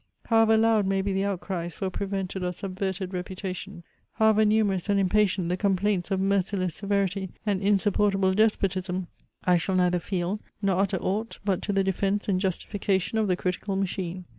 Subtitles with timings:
[0.25, 5.49] However loud may be the outcries for prevented or subverted reputation, however numerous and impatient
[5.49, 9.05] the complaints of merciless severity and insupportable despotism,
[9.43, 13.35] I shall neither feel, nor utter aught but to the defence and justification of the
[13.35, 14.25] critical machine.